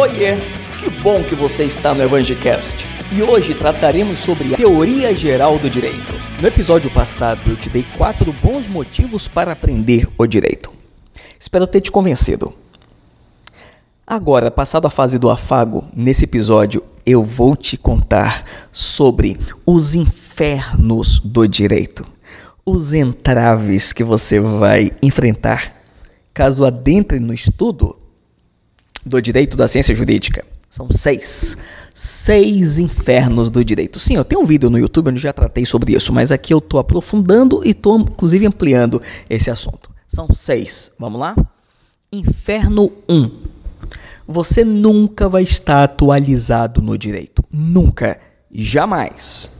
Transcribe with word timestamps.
Oiê, 0.00 0.36
que 0.78 0.88
bom 1.02 1.22
que 1.22 1.34
você 1.34 1.64
está 1.64 1.92
no 1.92 2.02
Evangelcast. 2.02 2.86
E 3.12 3.22
hoje 3.22 3.54
trataremos 3.54 4.20
sobre 4.20 4.54
a 4.54 4.56
teoria 4.56 5.14
geral 5.14 5.58
do 5.58 5.68
direito. 5.68 6.14
No 6.40 6.48
episódio 6.48 6.90
passado 6.90 7.42
eu 7.46 7.54
te 7.54 7.68
dei 7.68 7.84
quatro 7.98 8.34
bons 8.42 8.66
motivos 8.66 9.28
para 9.28 9.52
aprender 9.52 10.08
o 10.16 10.26
direito. 10.26 10.72
Espero 11.38 11.66
ter 11.66 11.82
te 11.82 11.92
convencido. 11.92 12.50
Agora, 14.06 14.50
passado 14.50 14.86
a 14.86 14.90
fase 14.90 15.18
do 15.18 15.28
afago, 15.28 15.84
nesse 15.94 16.24
episódio 16.24 16.82
eu 17.04 17.22
vou 17.22 17.54
te 17.54 17.76
contar 17.76 18.46
sobre 18.72 19.38
os 19.66 19.94
infernos 19.94 21.18
do 21.18 21.46
direito, 21.46 22.06
os 22.64 22.94
entraves 22.94 23.92
que 23.92 24.02
você 24.02 24.40
vai 24.40 24.92
enfrentar 25.02 25.76
caso 26.32 26.64
adentre 26.64 27.20
no 27.20 27.34
estudo 27.34 27.99
do 29.04 29.20
direito 29.20 29.56
da 29.56 29.68
ciência 29.68 29.94
jurídica. 29.94 30.44
São 30.68 30.88
seis. 30.90 31.56
Seis 31.92 32.78
infernos 32.78 33.50
do 33.50 33.64
direito. 33.64 33.98
Sim, 33.98 34.16
eu 34.16 34.24
tenho 34.24 34.40
um 34.40 34.44
vídeo 34.44 34.70
no 34.70 34.78
YouTube 34.78 35.10
onde 35.10 35.20
já 35.20 35.32
tratei 35.32 35.66
sobre 35.66 35.94
isso, 35.94 36.12
mas 36.12 36.30
aqui 36.30 36.54
eu 36.54 36.58
estou 36.58 36.78
aprofundando 36.78 37.62
e 37.64 37.70
estou, 37.70 37.98
inclusive, 37.98 38.46
ampliando 38.46 39.02
esse 39.28 39.50
assunto. 39.50 39.90
São 40.06 40.28
seis. 40.32 40.92
Vamos 40.98 41.20
lá? 41.20 41.34
Inferno 42.12 42.92
1. 43.08 43.14
Um. 43.14 43.30
Você 44.26 44.64
nunca 44.64 45.28
vai 45.28 45.42
estar 45.42 45.82
atualizado 45.82 46.80
no 46.80 46.96
direito. 46.96 47.42
Nunca. 47.52 48.20
Jamais. 48.52 49.50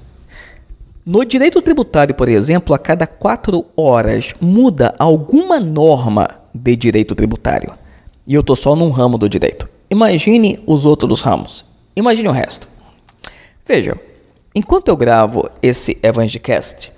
No 1.04 1.24
direito 1.24 1.60
tributário, 1.60 2.14
por 2.14 2.28
exemplo, 2.28 2.72
a 2.72 2.78
cada 2.78 3.04
quatro 3.04 3.66
horas 3.76 4.32
muda 4.40 4.94
alguma 4.96 5.58
norma 5.58 6.28
de 6.54 6.76
direito 6.76 7.16
tributário. 7.16 7.79
E 8.30 8.34
eu 8.34 8.42
estou 8.42 8.54
só 8.54 8.76
num 8.76 8.90
ramo 8.90 9.18
do 9.18 9.28
direito. 9.28 9.68
Imagine 9.90 10.60
os 10.64 10.86
outros 10.86 11.20
ramos. 11.20 11.64
Imagine 11.96 12.28
o 12.28 12.30
resto. 12.30 12.68
Veja, 13.66 13.98
enquanto 14.54 14.86
eu 14.86 14.96
gravo 14.96 15.50
esse 15.60 15.98
Evangelcast, 16.00 16.92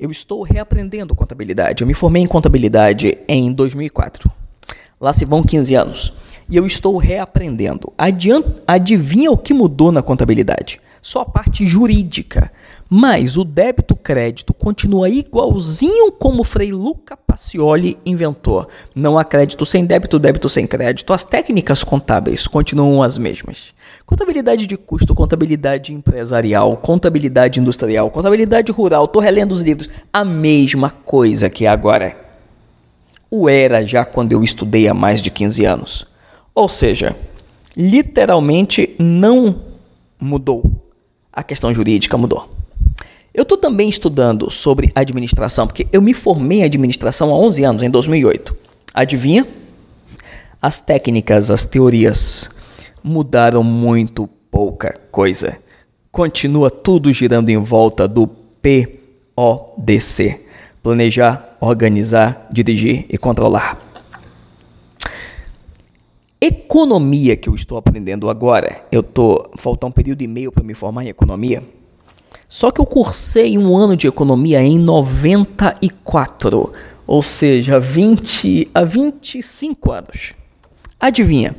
eu 0.00 0.10
estou 0.10 0.42
reaprendendo 0.42 1.14
contabilidade. 1.14 1.82
Eu 1.82 1.86
me 1.86 1.92
formei 1.92 2.22
em 2.22 2.26
contabilidade 2.26 3.18
em 3.28 3.52
2004. 3.52 4.32
Lá 4.98 5.12
se 5.12 5.26
vão 5.26 5.42
15 5.42 5.74
anos. 5.74 6.14
E 6.48 6.56
eu 6.56 6.66
estou 6.66 6.96
reaprendendo. 6.96 7.92
adivinha 8.66 9.30
o 9.30 9.36
que 9.36 9.52
mudou 9.52 9.92
na 9.92 10.00
contabilidade? 10.00 10.80
Só 11.02 11.22
a 11.22 11.24
parte 11.24 11.66
jurídica. 11.66 12.52
Mas 12.92 13.36
o 13.36 13.44
débito 13.44 13.94
crédito 13.94 14.52
continua 14.52 15.08
igualzinho 15.08 16.10
como 16.10 16.42
Frei 16.42 16.72
Luca 16.72 17.16
Pacioli 17.16 17.96
inventou. 18.04 18.68
Não 18.94 19.16
há 19.16 19.24
crédito 19.24 19.64
sem 19.64 19.84
débito, 19.84 20.18
débito 20.18 20.48
sem 20.48 20.66
crédito. 20.66 21.12
As 21.12 21.24
técnicas 21.24 21.84
contábeis 21.84 22.48
continuam 22.48 23.00
as 23.02 23.16
mesmas. 23.16 23.72
Contabilidade 24.04 24.66
de 24.66 24.76
custo, 24.76 25.14
contabilidade 25.14 25.94
empresarial, 25.94 26.76
contabilidade 26.76 27.60
industrial, 27.60 28.10
contabilidade 28.10 28.72
rural. 28.72 29.04
Estou 29.04 29.22
relendo 29.22 29.52
os 29.52 29.60
livros. 29.60 29.88
A 30.12 30.24
mesma 30.24 30.90
coisa 30.90 31.48
que 31.48 31.68
agora. 31.68 32.16
O 33.30 33.48
era 33.48 33.86
já 33.86 34.04
quando 34.04 34.32
eu 34.32 34.42
estudei 34.42 34.88
há 34.88 34.94
mais 34.94 35.22
de 35.22 35.30
15 35.30 35.64
anos. 35.64 36.06
Ou 36.52 36.68
seja, 36.68 37.14
literalmente 37.76 38.96
não 38.98 39.54
mudou. 40.20 40.89
A 41.32 41.42
questão 41.42 41.72
jurídica 41.72 42.16
mudou. 42.16 42.48
Eu 43.32 43.42
estou 43.42 43.56
também 43.56 43.88
estudando 43.88 44.50
sobre 44.50 44.90
administração, 44.94 45.66
porque 45.66 45.86
eu 45.92 46.02
me 46.02 46.12
formei 46.12 46.58
em 46.60 46.64
administração 46.64 47.30
há 47.30 47.38
11 47.38 47.64
anos, 47.64 47.82
em 47.82 47.90
2008. 47.90 48.56
Adivinha? 48.92 49.46
As 50.60 50.80
técnicas, 50.80 51.50
as 51.50 51.64
teorias 51.64 52.50
mudaram 53.02 53.62
muito 53.62 54.28
pouca 54.50 54.98
coisa. 55.12 55.58
Continua 56.10 56.70
tudo 56.70 57.12
girando 57.12 57.50
em 57.50 57.56
volta 57.56 58.08
do 58.08 58.26
PODC: 59.36 60.40
planejar, 60.82 61.56
organizar, 61.60 62.48
dirigir 62.50 63.06
e 63.08 63.16
controlar. 63.16 63.89
Economia 66.42 67.36
que 67.36 67.50
eu 67.50 67.54
estou 67.54 67.76
aprendendo 67.76 68.30
agora, 68.30 68.82
eu 68.90 69.02
tô 69.02 69.50
falta 69.56 69.86
um 69.86 69.90
período 69.90 70.22
e 70.22 70.26
meio 70.26 70.50
para 70.50 70.64
me 70.64 70.72
formar 70.72 71.04
em 71.04 71.08
economia. 71.08 71.62
Só 72.48 72.70
que 72.70 72.80
eu 72.80 72.86
cursei 72.86 73.58
um 73.58 73.76
ano 73.76 73.94
de 73.94 74.06
economia 74.06 74.62
em 74.62 74.78
94, 74.78 76.72
ou 77.06 77.22
seja, 77.22 77.78
20 77.78 78.70
a 78.72 78.84
25 78.84 79.92
anos. 79.92 80.32
Adivinha? 80.98 81.54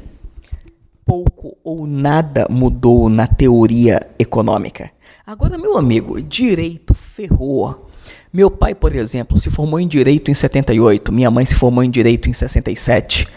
Pouco 1.06 1.56
ou 1.64 1.86
nada 1.86 2.48
mudou 2.50 3.08
na 3.08 3.28
teoria 3.28 4.10
econômica. 4.18 4.90
Agora, 5.28 5.60
meu 5.60 5.78
amigo, 5.78 6.20
direito 6.20 6.96
ferrou. 6.96 7.88
Meu 8.34 8.50
pai, 8.50 8.74
por 8.74 8.96
exemplo, 8.96 9.38
se 9.38 9.52
formou 9.52 9.80
em 9.80 9.88
direito 9.88 10.32
em 10.32 10.34
78, 10.34 11.12
minha 11.12 11.30
mãe 11.30 11.46
se 11.46 11.54
formou 11.54 11.84
em 11.84 11.90
direito 11.92 12.28
em 12.28 12.34
67. 12.34 13.28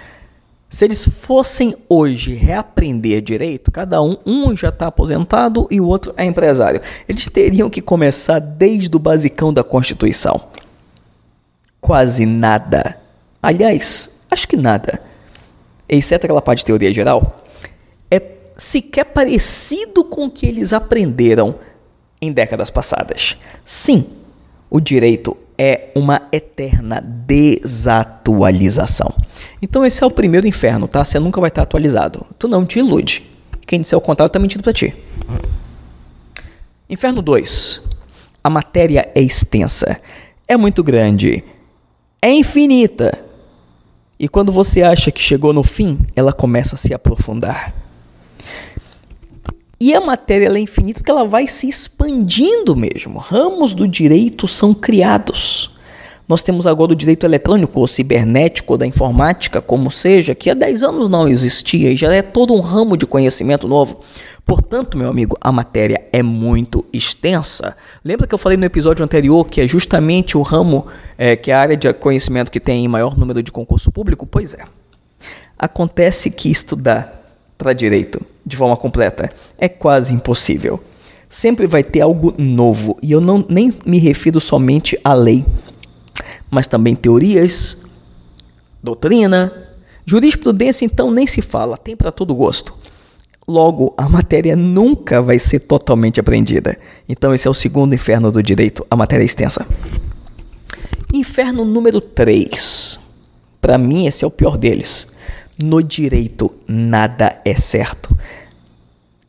Se 0.74 0.84
eles 0.84 1.06
fossem 1.06 1.76
hoje 1.88 2.34
reaprender 2.34 3.22
direito, 3.22 3.70
cada 3.70 4.02
um, 4.02 4.16
um 4.26 4.56
já 4.56 4.70
está 4.70 4.88
aposentado 4.88 5.68
e 5.70 5.80
o 5.80 5.86
outro 5.86 6.12
é 6.16 6.24
empresário. 6.24 6.80
Eles 7.08 7.28
teriam 7.28 7.70
que 7.70 7.80
começar 7.80 8.40
desde 8.40 8.96
o 8.96 8.98
basicão 8.98 9.52
da 9.52 9.62
Constituição. 9.62 10.40
Quase 11.80 12.26
nada. 12.26 12.98
Aliás, 13.40 14.10
acho 14.28 14.48
que 14.48 14.56
nada. 14.56 15.00
Exceto 15.88 16.26
aquela 16.26 16.42
parte 16.42 16.58
de 16.58 16.64
teoria 16.64 16.92
geral. 16.92 17.44
É 18.10 18.20
sequer 18.56 19.04
parecido 19.04 20.02
com 20.02 20.24
o 20.24 20.30
que 20.30 20.44
eles 20.44 20.72
aprenderam 20.72 21.54
em 22.20 22.32
décadas 22.32 22.68
passadas. 22.68 23.36
Sim, 23.64 24.06
o 24.68 24.80
direito 24.80 25.36
uma 25.94 26.22
eterna 26.32 27.00
desatualização. 27.00 29.15
Então 29.62 29.84
esse 29.84 30.03
é 30.03 30.06
o 30.06 30.10
primeiro 30.10 30.47
inferno, 30.47 30.88
tá? 30.88 31.05
Você 31.05 31.19
nunca 31.19 31.41
vai 31.41 31.49
estar 31.49 31.62
atualizado. 31.62 32.27
Tu 32.38 32.49
não 32.49 32.66
te 32.66 32.78
ilude. 32.78 33.22
Quem 33.66 33.81
disser 33.81 33.99
o 33.99 34.03
contrário 34.03 34.28
está 34.28 34.38
mentindo 34.38 34.62
para 34.62 34.72
ti. 34.72 34.94
Inferno 36.88 37.22
2. 37.22 37.82
A 38.43 38.50
matéria 38.50 39.10
é 39.15 39.22
extensa, 39.22 39.99
é 40.47 40.55
muito 40.55 40.84
grande, 40.84 41.43
é 42.21 42.31
infinita. 42.31 43.25
E 44.19 44.28
quando 44.28 44.53
você 44.53 44.82
acha 44.82 45.11
que 45.11 45.22
chegou 45.22 45.53
no 45.53 45.62
fim, 45.62 45.99
ela 46.15 46.32
começa 46.32 46.75
a 46.75 46.78
se 46.78 46.93
aprofundar. 46.93 47.75
E 49.81 49.94
a 49.94 50.00
matéria 50.00 50.49
é 50.49 50.59
infinita 50.59 51.00
porque 51.00 51.11
ela 51.11 51.26
vai 51.26 51.47
se 51.47 51.69
expandindo 51.69 52.76
mesmo. 52.76 53.19
Ramos 53.19 53.75
do 53.75 53.88
direito 53.88 54.47
são 54.47 54.72
criados. 54.72 55.73
Nós 56.26 56.42
temos 56.42 56.66
agora 56.66 56.92
o 56.92 56.96
direito 56.96 57.26
eletrônico 57.26 57.78
ou 57.78 57.86
cibernético 57.86 58.78
da 58.78 58.86
informática, 58.86 59.60
como 59.60 59.90
seja, 59.90 60.34
que 60.34 60.48
há 60.48 60.54
10 60.54 60.82
anos 60.82 61.08
não 61.08 61.28
existia 61.28 61.92
e 61.92 61.96
já 61.96 62.12
é 62.14 62.22
todo 62.22 62.54
um 62.54 62.60
ramo 62.60 62.96
de 62.96 63.06
conhecimento 63.06 63.68
novo. 63.68 64.00
Portanto, 64.46 64.96
meu 64.96 65.08
amigo, 65.08 65.36
a 65.40 65.52
matéria 65.52 66.02
é 66.12 66.22
muito 66.22 66.84
extensa. 66.92 67.76
Lembra 68.02 68.26
que 68.26 68.34
eu 68.34 68.38
falei 68.38 68.56
no 68.56 68.64
episódio 68.64 69.04
anterior 69.04 69.46
que 69.46 69.60
é 69.60 69.68
justamente 69.68 70.36
o 70.36 70.42
ramo, 70.42 70.86
é, 71.18 71.36
que 71.36 71.50
é 71.50 71.54
a 71.54 71.60
área 71.60 71.76
de 71.76 71.92
conhecimento 71.92 72.50
que 72.50 72.60
tem 72.60 72.88
maior 72.88 73.18
número 73.18 73.42
de 73.42 73.52
concurso 73.52 73.92
público? 73.92 74.26
Pois 74.26 74.54
é. 74.54 74.64
Acontece 75.58 76.30
que 76.30 76.50
estudar 76.50 77.22
para 77.56 77.72
direito 77.72 78.20
de 78.44 78.56
forma 78.56 78.76
completa 78.76 79.30
é 79.58 79.68
quase 79.68 80.12
impossível. 80.12 80.82
Sempre 81.28 81.66
vai 81.66 81.82
ter 81.82 82.00
algo 82.00 82.34
novo 82.38 82.98
e 83.02 83.12
eu 83.12 83.20
não 83.20 83.44
nem 83.48 83.74
me 83.84 83.98
refiro 83.98 84.40
somente 84.40 84.98
à 85.02 85.14
lei, 85.14 85.44
mas 86.54 86.67
também 86.67 86.94
teorias, 86.94 87.84
doutrina, 88.82 89.52
jurisprudência 90.06 90.84
então 90.84 91.11
nem 91.11 91.26
se 91.26 91.43
fala, 91.43 91.76
tem 91.76 91.96
para 91.96 92.12
todo 92.12 92.34
gosto. 92.34 92.73
Logo, 93.46 93.93
a 93.99 94.08
matéria 94.08 94.56
nunca 94.56 95.20
vai 95.20 95.38
ser 95.38 95.61
totalmente 95.61 96.19
aprendida. 96.19 96.78
Então 97.06 97.34
esse 97.34 97.46
é 97.46 97.50
o 97.50 97.55
segundo 97.55 97.94
inferno 97.94 98.31
do 98.31 98.43
direito, 98.43 98.87
a 98.90 98.96
matéria 98.96 99.25
extensa. 99.25 99.67
Inferno 101.12 101.64
número 101.64 102.00
3. 102.00 102.99
Para 103.61 103.76
mim 103.76 104.06
esse 104.06 104.25
é 104.25 104.26
o 104.26 104.31
pior 104.31 104.56
deles 104.56 105.12
no 105.62 105.82
direito, 105.82 106.52
nada 106.67 107.40
é 107.44 107.55
certo. 107.55 108.17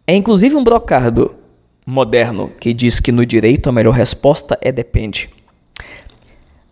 É 0.08 0.16
inclusive 0.16 0.56
um 0.56 0.64
brocardo 0.64 1.36
moderno 1.86 2.52
que 2.60 2.74
diz 2.74 3.00
que 3.00 3.12
no 3.12 3.26
direito 3.26 3.70
a 3.70 3.72
melhor 3.72 3.94
resposta 3.94 4.58
é 4.62 4.72
depende. 4.72 5.30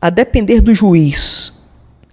A 0.03 0.09
depender 0.09 0.59
do 0.59 0.75
juiz, 0.75 1.53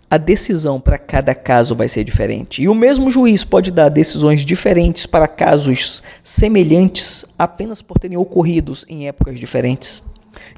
a 0.09 0.17
decisão 0.17 0.81
para 0.81 0.97
cada 0.97 1.35
caso 1.35 1.75
vai 1.75 1.89
ser 1.89 2.05
diferente. 2.05 2.63
E 2.63 2.69
o 2.69 2.75
mesmo 2.75 3.11
juiz 3.11 3.43
pode 3.43 3.73
dar 3.73 3.89
decisões 3.89 4.45
diferentes 4.45 5.07
para 5.07 5.27
casos 5.27 6.01
semelhantes 6.23 7.25
apenas 7.37 7.83
por 7.83 7.99
terem 7.99 8.17
ocorridos 8.17 8.87
em 8.89 9.09
épocas 9.09 9.41
diferentes. 9.41 10.05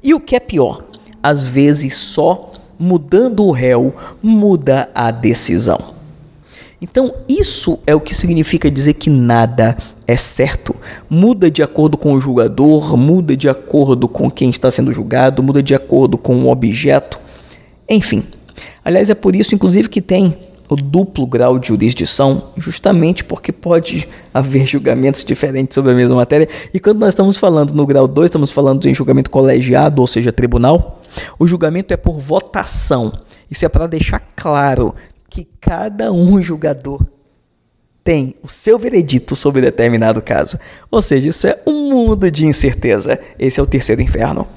E 0.03 0.13
o 0.13 0.19
que 0.19 0.35
é 0.35 0.39
pior, 0.39 0.83
às 1.23 1.43
vezes 1.43 1.95
só 1.95 2.53
mudando 2.77 3.43
o 3.43 3.51
réu 3.51 3.95
muda 4.21 4.91
a 4.93 5.09
decisão. 5.09 5.95
Então, 6.79 7.15
isso 7.27 7.79
é 7.87 7.95
o 7.95 7.99
que 7.99 8.13
significa 8.13 8.69
dizer 8.69 8.93
que 8.93 9.09
nada 9.09 9.75
é 10.05 10.15
certo. 10.15 10.72
Muda 11.09 11.49
de 11.49 11.63
acordo 11.63 11.97
com 11.97 12.13
o 12.13 12.21
julgador, 12.21 12.95
muda 12.97 13.35
de 13.35 13.49
acordo 13.49 14.07
com 14.07 14.29
quem 14.29 14.49
está 14.49 14.69
sendo 14.71 14.93
julgado, 14.93 15.43
muda 15.43 15.61
de 15.61 15.75
acordo 15.75 16.17
com 16.17 16.43
o 16.43 16.49
objeto. 16.49 17.19
Enfim. 17.89 18.23
Aliás, 18.83 19.09
é 19.09 19.15
por 19.15 19.35
isso, 19.35 19.55
inclusive, 19.55 19.89
que 19.89 20.01
tem 20.01 20.35
o 20.69 20.75
duplo 20.75 21.27
grau 21.27 21.59
de 21.59 21.67
jurisdição, 21.67 22.43
justamente 22.57 23.23
porque 23.23 23.51
pode 23.51 24.07
haver 24.33 24.65
julgamentos 24.65 25.23
diferentes 25.23 25.75
sobre 25.75 25.91
a 25.91 25.95
mesma 25.95 26.15
matéria. 26.15 26.49
E 26.73 26.79
quando 26.79 26.99
nós 26.99 27.09
estamos 27.09 27.37
falando 27.37 27.73
no 27.73 27.85
grau 27.85 28.07
2, 28.07 28.27
estamos 28.27 28.51
falando 28.51 28.87
em 28.87 28.93
julgamento 28.93 29.29
colegiado, 29.29 30.01
ou 30.01 30.07
seja, 30.07 30.31
tribunal, 30.31 31.01
o 31.37 31.45
julgamento 31.45 31.93
é 31.93 31.97
por 31.97 32.19
votação. 32.19 33.13
Isso 33.49 33.65
é 33.65 33.69
para 33.69 33.87
deixar 33.87 34.21
claro 34.35 34.95
que 35.29 35.47
cada 35.59 36.11
um 36.11 36.41
julgador 36.41 37.05
tem 38.03 38.35
o 38.43 38.49
seu 38.49 38.77
veredito 38.77 39.35
sobre 39.35 39.61
determinado 39.61 40.21
caso. 40.21 40.59
Ou 40.91 41.01
seja, 41.01 41.29
isso 41.29 41.47
é 41.47 41.57
um 41.65 41.89
mundo 41.89 42.29
de 42.29 42.45
incerteza. 42.45 43.17
Esse 43.39 43.59
é 43.59 43.63
o 43.63 43.67
terceiro 43.67 44.01
inferno. 44.01 44.47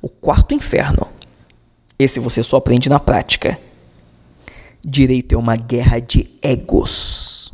O 0.00 0.08
quarto 0.08 0.54
inferno. 0.54 1.08
Esse 1.98 2.20
você 2.20 2.42
só 2.42 2.58
aprende 2.58 2.88
na 2.88 3.00
prática. 3.00 3.58
Direito 4.84 5.34
é 5.34 5.38
uma 5.38 5.56
guerra 5.56 5.98
de 5.98 6.30
egos. 6.40 7.50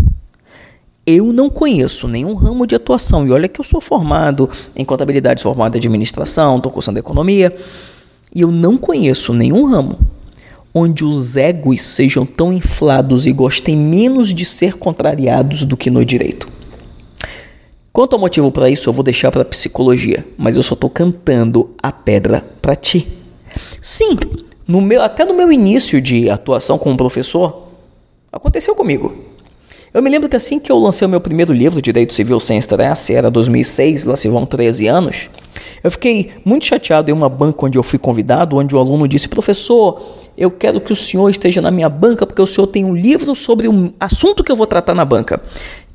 Eu 1.07 1.33
não 1.33 1.49
conheço 1.49 2.07
nenhum 2.07 2.35
ramo 2.35 2.67
de 2.67 2.75
atuação, 2.75 3.27
e 3.27 3.31
olha 3.31 3.49
que 3.49 3.61
eu 3.61 3.65
sou 3.65 3.81
formado 3.81 4.49
em 4.75 4.85
contabilidade, 4.85 5.43
formado 5.43 5.75
em 5.75 5.79
administração, 5.79 6.57
estou 6.57 6.73
cursando 6.73 6.99
economia, 6.99 7.55
e 8.35 8.41
eu 8.41 8.51
não 8.51 8.79
conheço 8.79 9.35
nenhum 9.35 9.67
ramo 9.67 9.99
onde 10.75 11.05
os 11.05 11.37
egos 11.37 11.83
sejam 11.83 12.27
tão 12.27 12.53
inflados 12.53 13.27
e 13.27 13.33
gostem 13.33 13.77
menos 13.77 14.35
de 14.35 14.45
ser 14.45 14.75
contrariados 14.75 15.65
do 15.65 15.77
que 15.77 15.89
no 15.89 16.05
direito. 16.05 16.49
Quanto 17.93 18.15
ao 18.15 18.19
motivo 18.19 18.51
para 18.51 18.69
isso, 18.69 18.89
eu 18.89 18.93
vou 18.93 19.05
deixar 19.05 19.31
para 19.31 19.45
psicologia, 19.45 20.27
mas 20.37 20.57
eu 20.57 20.65
só 20.65 20.75
estou 20.75 20.91
cantando 20.91 21.71
a 21.81 21.93
pedra 21.93 22.45
para 22.61 22.75
ti. 22.75 23.07
Sim, 23.81 24.19
no 24.67 24.81
meu, 24.81 25.01
até 25.01 25.25
no 25.25 25.33
meu 25.33 25.53
início 25.53 26.01
de 26.01 26.29
atuação 26.29 26.77
como 26.77 26.97
professor, 26.97 27.69
aconteceu 28.33 28.75
comigo. 28.75 29.15
Eu 29.93 30.03
me 30.03 30.11
lembro 30.11 30.29
que 30.29 30.35
assim 30.35 30.59
que 30.59 30.73
eu 30.73 30.77
lancei 30.77 31.07
o 31.07 31.09
meu 31.09 31.21
primeiro 31.21 31.53
livro, 31.53 31.81
Direito 31.81 32.13
Civil 32.13 32.41
Sem 32.41 32.59
Estresse, 32.59 33.15
era 33.15 33.31
2006, 33.31 34.03
lá 34.03 34.17
se 34.17 34.29
vão 34.29 34.45
13 34.45 34.89
anos, 34.89 35.31
eu 35.85 35.91
fiquei 35.91 36.33
muito 36.43 36.65
chateado 36.65 37.11
em 37.11 37.15
uma 37.15 37.29
banca 37.29 37.67
onde 37.67 37.77
eu 37.77 37.83
fui 37.83 37.99
convidado, 37.99 38.57
onde 38.57 38.75
o 38.75 38.79
aluno 38.79 39.07
disse, 39.07 39.29
professor, 39.29 40.01
eu 40.37 40.51
quero 40.51 40.81
que 40.81 40.91
o 40.91 40.97
senhor 40.97 41.29
esteja 41.29 41.61
na 41.61 41.71
minha 41.71 41.91
banca 41.91 42.27
porque 42.27 42.41
o 42.41 42.47
senhor 42.47 42.67
tem 42.67 42.87
um 42.87 42.97
livro 42.97 43.35
sobre 43.35 43.69
um 43.69 43.93
assunto 44.01 44.43
que 44.43 44.51
eu 44.51 44.57
vou 44.57 44.67
tratar 44.67 44.95
na 44.95 45.05
banca. 45.05 45.43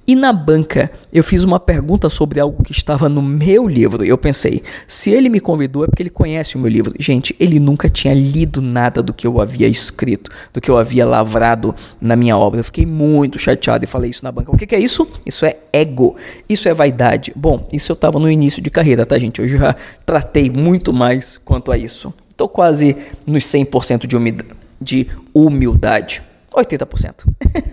E 0.10 0.16
na 0.16 0.34
banca 0.34 0.92
eu 1.14 1.24
fiz 1.24 1.44
uma 1.44 1.60
pergunta 1.60 2.10
sobre 2.10 2.40
algo 2.40 2.64
que 2.64 2.72
estava 2.72 3.08
no 3.08 3.22
meu 3.22 3.68
livro. 3.68 4.04
Eu 4.04 4.18
pensei, 4.18 4.64
se 4.88 5.12
ele 5.12 5.30
me 5.30 5.40
convidou 5.40 5.84
é 5.84 5.88
porque 5.88 6.02
ele 6.02 6.10
conhece 6.10 6.56
o 6.56 6.60
meu 6.60 6.68
livro. 6.68 6.92
Gente, 6.98 7.36
ele 7.40 7.60
nunca 7.60 7.88
tinha 7.88 8.12
lido 8.12 8.60
nada 8.60 9.04
do 9.04 9.14
que 9.14 9.28
eu 9.28 9.40
havia 9.40 9.68
escrito, 9.68 10.32
do 10.52 10.60
que 10.60 10.72
eu 10.72 10.80
havia 10.80 11.06
lavrado 11.06 11.76
na 12.02 12.16
minha 12.16 12.36
obra. 12.36 12.60
Eu 12.60 12.64
fiquei 12.64 12.88
muito 12.88 13.38
chateado 13.38 13.84
e 13.84 13.88
falei 13.88 14.10
isso 14.10 14.26
na 14.26 14.32
banca. 14.32 14.52
O 14.52 14.58
que, 14.58 14.66
que 14.66 14.74
é 14.74 14.80
isso? 14.80 15.08
Isso 15.24 15.46
é 15.46 15.58
ego. 15.72 16.16
Isso 16.50 16.68
é 16.68 16.74
vaidade. 16.74 17.32
Bom, 17.36 17.68
isso 17.72 17.92
eu 17.92 17.94
estava 17.94 18.18
no 18.18 18.32
início 18.32 18.64
de 18.64 18.72
carreira, 18.72 19.06
tá, 19.06 19.20
gente? 19.20 19.40
Eu 19.40 19.48
já 19.48 19.76
tratei 20.08 20.50
muito 20.50 20.92
mais 20.92 21.38
quanto 21.38 21.72
a 21.72 21.78
isso. 21.78 22.12
Estou 22.32 22.50
quase 22.50 22.98
nos 23.28 23.44
100% 23.44 24.08
de, 24.08 24.18
humildade, 24.18 24.50
de 24.82 25.08
humildade. 25.36 26.24
80%. 26.54 27.26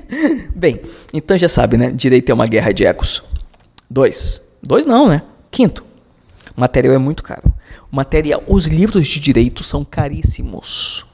Bem, 0.55 0.81
então 1.13 1.37
já 1.37 1.49
sabe, 1.49 1.77
né? 1.77 1.91
Direito 1.91 2.31
é 2.31 2.35
uma 2.35 2.47
guerra 2.47 2.73
de 2.73 2.85
ecos. 2.85 3.23
Dois. 3.89 4.43
Dois 4.63 4.87
não, 4.87 5.09
né? 5.09 5.23
Quinto. 5.51 5.85
Material 6.57 6.95
é 6.95 6.99
muito 6.99 7.23
caro. 7.23 7.53
Material, 7.91 8.43
os 8.47 8.67
livros 8.67 9.07
de 9.07 9.21
direito 9.21 9.63
são 9.63 9.85
caríssimos. 9.85 11.07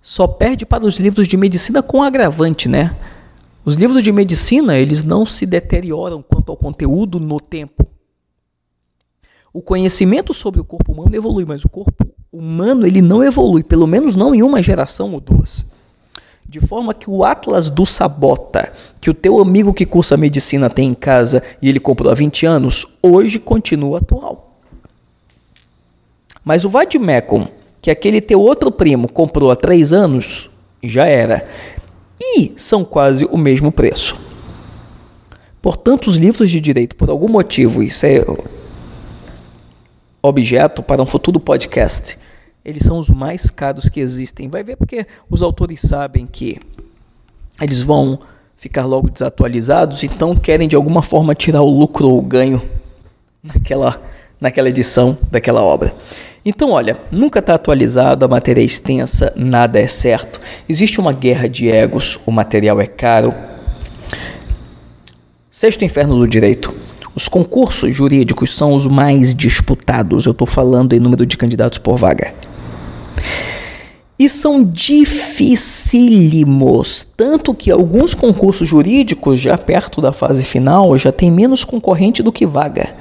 Só 0.00 0.26
perde 0.26 0.64
para 0.64 0.86
os 0.86 0.98
livros 0.98 1.28
de 1.28 1.36
medicina 1.36 1.82
com 1.82 2.02
agravante, 2.02 2.68
né? 2.68 2.96
Os 3.64 3.74
livros 3.74 4.02
de 4.02 4.10
medicina, 4.10 4.76
eles 4.76 5.02
não 5.02 5.26
se 5.26 5.44
deterioram 5.44 6.22
quanto 6.22 6.50
ao 6.50 6.56
conteúdo 6.56 7.20
no 7.20 7.38
tempo. 7.38 7.86
O 9.52 9.60
conhecimento 9.60 10.32
sobre 10.32 10.60
o 10.60 10.64
corpo 10.64 10.92
humano 10.92 11.14
evolui, 11.14 11.44
mas 11.44 11.64
o 11.64 11.68
corpo 11.68 12.06
humano 12.32 12.86
ele 12.86 13.02
não 13.02 13.22
evolui, 13.22 13.62
pelo 13.62 13.86
menos 13.86 14.16
não 14.16 14.34
em 14.34 14.42
uma 14.42 14.62
geração 14.62 15.12
ou 15.12 15.20
duas. 15.20 15.66
De 16.50 16.58
forma 16.58 16.92
que 16.92 17.08
o 17.08 17.22
Atlas 17.22 17.70
do 17.70 17.86
Sabota, 17.86 18.72
que 19.00 19.08
o 19.08 19.14
teu 19.14 19.38
amigo 19.38 19.72
que 19.72 19.86
cursa 19.86 20.16
medicina 20.16 20.68
tem 20.68 20.88
em 20.88 20.92
casa 20.92 21.44
e 21.62 21.68
ele 21.68 21.78
comprou 21.78 22.10
há 22.10 22.14
20 22.16 22.44
anos, 22.44 22.88
hoje 23.00 23.38
continua 23.38 23.98
atual. 23.98 24.58
Mas 26.44 26.64
o 26.64 26.68
Vadimecum, 26.68 27.46
que 27.80 27.88
aquele 27.88 28.20
teu 28.20 28.40
outro 28.40 28.72
primo 28.72 29.06
comprou 29.06 29.52
há 29.52 29.54
3 29.54 29.92
anos, 29.92 30.50
já 30.82 31.06
era. 31.06 31.46
E 32.20 32.52
são 32.56 32.84
quase 32.84 33.24
o 33.26 33.38
mesmo 33.38 33.70
preço. 33.70 34.18
Portanto, 35.62 36.08
os 36.08 36.16
livros 36.16 36.50
de 36.50 36.60
direito, 36.60 36.96
por 36.96 37.10
algum 37.10 37.28
motivo, 37.28 37.80
isso 37.80 38.04
é 38.06 38.26
objeto 40.20 40.82
para 40.82 41.00
um 41.00 41.06
futuro 41.06 41.38
podcast, 41.38 42.18
eles 42.64 42.82
são 42.82 42.98
os 42.98 43.08
mais 43.08 43.50
caros 43.50 43.88
que 43.88 44.00
existem. 44.00 44.48
Vai 44.48 44.62
ver 44.62 44.76
porque 44.76 45.06
os 45.28 45.42
autores 45.42 45.80
sabem 45.80 46.26
que 46.26 46.58
eles 47.60 47.80
vão 47.82 48.18
ficar 48.56 48.84
logo 48.84 49.08
desatualizados, 49.08 50.04
então 50.04 50.36
querem 50.36 50.68
de 50.68 50.76
alguma 50.76 51.02
forma 51.02 51.34
tirar 51.34 51.62
o 51.62 51.70
lucro 51.70 52.08
ou 52.08 52.18
o 52.18 52.22
ganho 52.22 52.60
naquela, 53.42 54.00
naquela 54.38 54.68
edição 54.68 55.16
daquela 55.30 55.62
obra. 55.62 55.94
Então, 56.44 56.70
olha, 56.70 56.98
nunca 57.10 57.38
está 57.38 57.54
atualizado, 57.54 58.24
a 58.24 58.28
matéria 58.28 58.62
é 58.62 58.64
extensa, 58.64 59.32
nada 59.36 59.78
é 59.78 59.86
certo. 59.86 60.40
Existe 60.68 60.98
uma 60.98 61.12
guerra 61.12 61.48
de 61.48 61.70
egos, 61.70 62.18
o 62.24 62.30
material 62.30 62.80
é 62.80 62.86
caro. 62.86 63.34
Sexto 65.50 65.84
inferno 65.84 66.16
do 66.16 66.26
direito. 66.26 66.74
Os 67.14 67.28
concursos 67.28 67.94
jurídicos 67.94 68.54
são 68.56 68.72
os 68.72 68.86
mais 68.86 69.34
disputados. 69.34 70.24
Eu 70.24 70.32
estou 70.32 70.46
falando 70.46 70.94
em 70.94 71.00
número 71.00 71.26
de 71.26 71.36
candidatos 71.36 71.78
por 71.78 71.98
vaga. 71.98 72.32
E 74.18 74.28
são 74.28 74.62
dificílimos, 74.62 77.06
tanto 77.16 77.54
que 77.54 77.70
alguns 77.70 78.12
concursos 78.12 78.68
jurídicos, 78.68 79.40
já 79.40 79.56
perto 79.56 80.00
da 80.00 80.12
fase 80.12 80.44
final, 80.44 80.98
já 80.98 81.10
tem 81.10 81.30
menos 81.30 81.64
concorrente 81.64 82.22
do 82.22 82.32
que 82.32 82.44
vaga. 82.44 82.94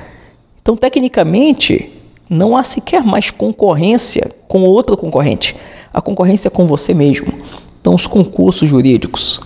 Então, 0.61 0.77
tecnicamente, 0.77 1.89
não 2.29 2.55
há 2.55 2.63
sequer 2.63 3.03
mais 3.03 3.31
concorrência 3.31 4.31
com 4.47 4.63
outro 4.63 4.95
concorrente. 4.95 5.57
A 5.93 6.01
concorrência 6.01 6.47
é 6.47 6.51
com 6.51 6.65
você 6.65 6.93
mesmo. 6.93 7.33
Então, 7.81 7.93
os 7.93 8.07
concursos 8.07 8.69
jurídicos 8.69 9.41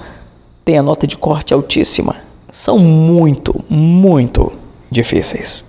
têm 0.63 0.77
a 0.77 0.83
nota 0.83 1.07
de 1.07 1.17
corte 1.17 1.53
altíssima 1.53 2.15
são 2.53 2.77
muito, 2.77 3.65
muito 3.67 4.53
difíceis. 4.91 5.63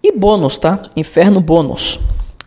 E 0.00 0.12
bônus, 0.12 0.56
tá? 0.56 0.80
Inferno 0.96 1.40
bônus. 1.40 1.98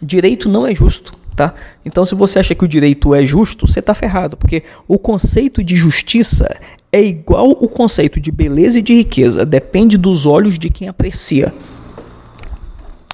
Direito 0.02 0.48
não 0.48 0.66
é 0.66 0.74
justo, 0.74 1.14
tá? 1.36 1.54
Então, 1.86 2.06
se 2.06 2.16
você 2.16 2.40
acha 2.40 2.56
que 2.56 2.64
o 2.64 2.68
direito 2.68 3.14
é 3.14 3.26
justo, 3.26 3.68
você 3.68 3.82
tá 3.82 3.94
ferrado, 3.94 4.38
porque 4.38 4.64
o 4.88 4.98
conceito 4.98 5.64
de 5.64 5.76
justiça 5.76 6.56
é 6.92 7.02
igual 7.02 7.50
o 7.52 7.68
conceito 7.68 8.20
de 8.20 8.32
beleza 8.32 8.80
e 8.80 8.82
de 8.82 8.94
riqueza, 8.94 9.46
depende 9.46 9.98
dos 9.98 10.26
olhos 10.26 10.60
de 10.60 10.70
quem 10.70 10.88
aprecia. 10.88 11.54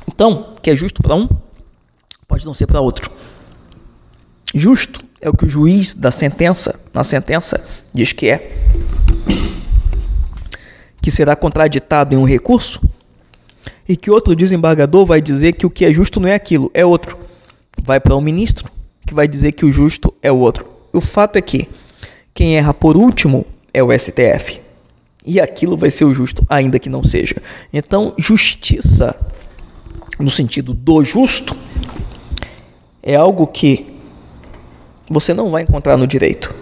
Então, 0.08 0.54
que 0.62 0.70
é 0.70 0.76
justo 0.76 1.02
para 1.02 1.16
um, 1.16 1.28
pode 2.28 2.46
não 2.46 2.54
ser 2.54 2.68
para 2.68 2.82
outro. 2.82 3.10
Justo 4.54 5.04
é 5.22 5.30
o 5.30 5.34
que 5.34 5.46
o 5.46 5.50
juiz 5.50 5.94
da 5.94 6.12
sentença, 6.12 6.80
na 6.94 7.04
sentença, 7.04 7.64
diz 7.94 8.12
que 8.12 8.30
é 8.30 8.52
que 11.02 11.10
será 11.10 11.36
contraditado 11.36 12.14
em 12.14 12.18
um 12.18 12.26
recurso, 12.26 12.82
e 13.88 13.98
que 13.98 14.12
outro 14.12 14.36
desembargador 14.36 15.06
vai 15.06 15.20
dizer 15.20 15.54
que 15.54 15.66
o 15.66 15.70
que 15.70 15.84
é 15.84 15.92
justo 15.92 16.20
não 16.20 16.30
é 16.30 16.36
aquilo, 16.36 16.70
é 16.76 16.86
outro. 16.86 17.18
Vai 17.84 18.00
para 18.00 18.16
um 18.16 18.22
ministro, 18.22 18.70
que 19.06 19.14
vai 19.14 19.28
dizer 19.28 19.54
que 19.54 19.66
o 19.66 19.72
justo 19.72 20.14
é 20.22 20.32
o 20.32 20.38
outro. 20.38 20.68
O 20.94 21.02
fato 21.02 21.38
é 21.38 21.42
que 21.42 21.68
quem 22.34 22.56
erra 22.56 22.74
por 22.74 22.96
último 22.96 23.46
é 23.74 23.84
o 23.84 23.98
STF. 23.98 24.62
E 25.26 25.40
aquilo 25.40 25.76
vai 25.78 25.90
ser 25.90 26.06
o 26.06 26.14
justo, 26.14 26.46
ainda 26.50 26.80
que 26.80 26.90
não 26.90 27.04
seja. 27.04 27.36
Então, 27.72 28.14
justiça, 28.18 29.16
no 30.18 30.32
sentido 30.32 30.74
do 30.74 31.04
justo, 31.04 31.56
é 33.04 33.16
algo 33.16 33.46
que 33.48 33.86
você 35.10 35.34
não 35.34 35.50
vai 35.50 35.64
encontrar 35.64 35.98
no 35.98 36.06
direito, 36.06 36.54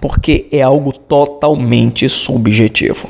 porque 0.00 0.48
é 0.50 0.62
algo 0.62 0.92
totalmente 0.92 2.08
subjetivo. 2.08 3.08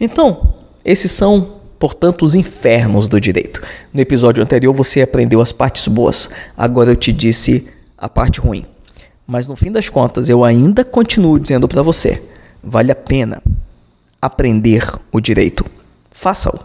Então, 0.00 0.54
esses 0.84 1.12
são, 1.12 1.53
portanto, 1.84 2.24
os 2.24 2.34
infernos 2.34 3.06
do 3.06 3.20
direito. 3.20 3.60
No 3.92 4.00
episódio 4.00 4.42
anterior 4.42 4.72
você 4.72 5.02
aprendeu 5.02 5.42
as 5.42 5.52
partes 5.52 5.86
boas, 5.86 6.30
agora 6.56 6.92
eu 6.92 6.96
te 6.96 7.12
disse 7.12 7.68
a 7.98 8.08
parte 8.08 8.40
ruim. 8.40 8.64
Mas 9.26 9.46
no 9.46 9.54
fim 9.54 9.70
das 9.70 9.90
contas, 9.90 10.30
eu 10.30 10.42
ainda 10.44 10.82
continuo 10.82 11.38
dizendo 11.38 11.68
para 11.68 11.82
você: 11.82 12.22
vale 12.62 12.90
a 12.90 12.94
pena 12.94 13.42
aprender 14.18 14.90
o 15.12 15.20
direito. 15.20 15.62
Faça-o. 16.10 16.58